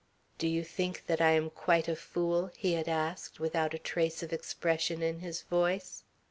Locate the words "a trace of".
3.75-4.33